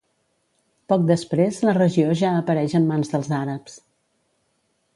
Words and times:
Poc 0.93 1.03
després 1.11 1.59
la 1.67 1.75
regió 1.77 2.15
ja 2.23 2.31
apareix 2.39 2.75
en 2.81 2.87
mans 2.93 3.13
dels 3.15 3.29
àrabs. 3.43 3.77